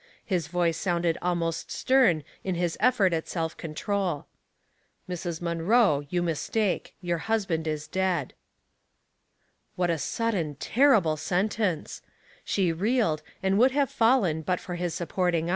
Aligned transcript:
His 0.25 0.47
voice 0.47 0.77
sounded 0.79 1.19
almost 1.21 1.69
stern 1.69 2.23
in 2.43 2.55
his 2.55 2.75
effort 2.79 3.13
at 3.13 3.27
self 3.27 3.55
control." 3.55 4.25
Mrs. 5.07 5.43
Munroe, 5.43 6.07
you 6.09 6.23
mistake. 6.23 6.95
Your 7.01 7.19
husband 7.19 7.67
is 7.67 7.85
dead." 7.85 8.33
What 9.75 9.91
a 9.91 9.99
sudden, 9.99 10.55
terrible 10.55 11.17
sentence! 11.17 12.01
She 12.43 12.73
reeled, 12.73 13.21
and 13.43 13.59
would 13.59 13.73
have 13.73 13.91
fallen 13.91 14.41
but 14.41 14.59
for 14.59 14.73
his 14.73 14.95
supporting 14.95 15.19
296 15.19 15.19
Household 15.19 15.29
Puzzles. 15.45 15.49